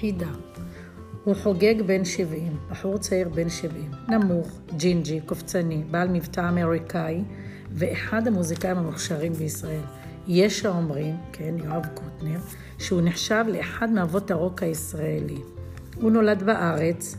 חידה. 0.00 0.30
הוא 1.24 1.34
חוגג 1.34 1.82
בן 1.86 2.04
70, 2.04 2.56
בחור 2.70 2.98
צעיר 2.98 3.28
בן 3.28 3.48
70, 3.48 3.90
נמוך, 4.08 4.60
ג'ינג'י, 4.76 5.20
קופצני, 5.20 5.82
בעל 5.90 6.08
מבטא 6.08 6.48
אמריקאי, 6.48 7.22
ואחד 7.70 8.26
המוזיקאים 8.26 8.76
המוכשרים 8.76 9.32
בישראל. 9.32 9.80
יש 10.28 10.64
האומרים, 10.64 11.16
כן, 11.32 11.54
יואב 11.64 11.86
קוטנר, 11.94 12.38
שהוא 12.78 13.00
נחשב 13.04 13.44
לאחד 13.48 13.90
מאבות 13.90 14.30
הרוק 14.30 14.62
הישראלי. 14.62 15.40
הוא 16.00 16.10
נולד 16.10 16.42
בארץ, 16.42 17.16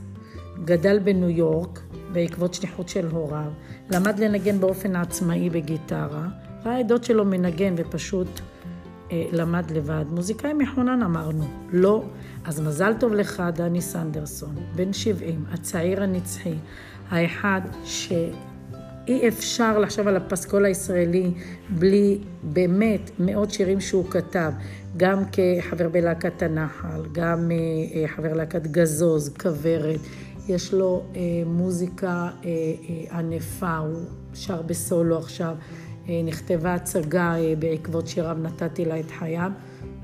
גדל 0.66 1.00
בניו 1.00 1.30
יורק 1.30 1.80
בעקבות 2.12 2.54
שליחות 2.54 2.90
של 2.90 3.08
הוריו, 3.08 3.52
למד 3.92 4.20
לנגן 4.20 4.60
באופן 4.60 4.96
עצמאי 4.96 5.50
בגיטרה, 5.50 6.28
ראה 6.66 6.80
עדות 6.80 7.04
שלו 7.04 7.26
מנגן 7.26 7.74
ופשוט 7.78 8.42
למד 9.12 9.72
לבד. 9.72 10.06
מוזיקאי 10.10 10.54
מחונן 10.54 11.02
אמרנו, 11.04 11.44
לא. 11.72 12.04
אז 12.46 12.60
מזל 12.60 12.94
טוב 13.00 13.14
לך, 13.14 13.44
דני 13.56 13.82
סנדרסון, 13.82 14.56
בן 14.76 14.94
70, 14.94 15.46
הצעיר 15.52 16.04
הנצחי, 16.04 16.56
האחד 17.10 17.62
ש... 17.84 18.14
אי 19.08 19.28
אפשר 19.28 19.80
לחשוב 19.80 20.08
על 20.08 20.16
הפסקול 20.16 20.66
הישראלי 20.66 21.32
בלי 21.70 22.20
באמת 22.44 23.12
מאות 23.20 23.52
שירים 23.52 23.82
שהוא 23.82 24.06
כתב, 24.10 24.52
גם 24.98 25.24
כחבר 25.32 25.90
בלהקת 25.90 26.42
הנחל, 26.42 27.02
גם 27.12 27.52
אה, 27.52 27.56
אה, 28.02 28.08
חבר 28.08 28.34
להקת 28.34 28.68
גזוז, 28.68 29.30
כוורת, 29.30 30.00
יש 30.48 30.74
לו 30.74 31.04
אה, 31.16 31.22
מוזיקה 31.46 32.30
ענפה, 33.12 33.78
הוא 33.78 34.00
שר 34.34 34.62
בסולו 34.62 35.18
עכשיו, 35.18 35.56
נכתבה 36.24 36.74
הצגה 36.74 37.36
בעקבות 37.60 38.08
שיריו 38.08 38.38
נתתי 38.42 38.86
לה 38.86 39.00
את 39.00 39.12
חייו, 39.12 39.52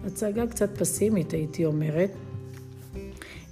הצגה 0.05 0.47
קצת 0.47 0.77
פסימית 0.77 1.31
הייתי 1.31 1.65
אומרת. 1.65 2.11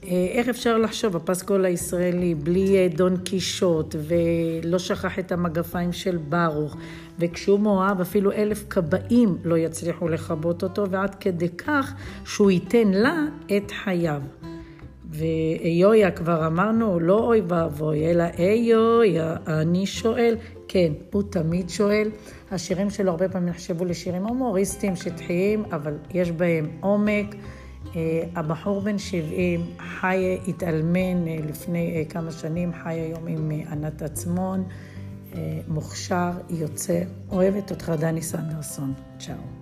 אה, 0.03 0.27
איך 0.31 0.49
אפשר 0.49 0.77
לחשוב, 0.77 1.15
הפסקול 1.15 1.65
הישראלי, 1.65 2.35
בלי 2.35 2.77
אה, 2.77 2.87
דון 2.95 3.17
קישוט, 3.17 3.95
ולא 4.07 4.79
שכח 4.79 5.19
את 5.19 5.31
המגפיים 5.31 5.93
של 5.93 6.17
ברוך, 6.17 6.77
וכשהוא 7.19 7.59
מאוהב 7.59 8.01
אפילו 8.01 8.31
אלף 8.31 8.65
כבאים 8.69 9.37
לא 9.43 9.57
יצליחו 9.57 10.07
לכבות 10.07 10.63
אותו, 10.63 10.89
ועד 10.89 11.15
כדי 11.15 11.49
כך 11.49 11.93
שהוא 12.25 12.51
ייתן 12.51 12.87
לה 12.87 13.25
את 13.57 13.71
חייו. 13.83 14.21
ואיויה 15.09 16.11
כבר 16.11 16.47
אמרנו, 16.47 16.99
לא 16.99 17.19
אוי 17.19 17.41
ואבוי, 17.47 18.11
אלא 18.11 18.23
איויה, 18.37 19.35
אני 19.47 19.85
שואל. 19.85 20.35
כן, 20.73 20.93
הוא 21.13 21.23
תמיד 21.29 21.69
שואל. 21.69 22.09
השירים 22.51 22.89
שלו 22.89 23.11
הרבה 23.11 23.29
פעמים 23.29 23.49
נחשבו 23.49 23.85
לשירים 23.85 24.25
הומוריסטיים, 24.25 24.95
שטחיים, 24.95 25.63
אבל 25.71 25.97
יש 26.13 26.31
בהם 26.31 26.67
עומק. 26.79 27.35
אה, 27.95 28.23
הבחור 28.35 28.81
בן 28.81 28.97
70 28.97 29.65
חי, 29.79 30.37
התאלמן 30.47 31.27
אה, 31.27 31.37
לפני 31.49 31.95
אה, 31.95 32.05
כמה 32.09 32.31
שנים, 32.31 32.71
חי 32.83 32.93
היום 32.93 33.27
עם 33.27 33.51
ענת 33.71 34.01
עצמון, 34.01 34.63
מוכשר, 35.67 36.31
יוצר. 36.49 37.01
אוהבת 37.31 37.71
אותך, 37.71 37.91
דני 37.99 38.21
סנדרסון. 38.21 38.93
צ'או. 39.19 39.60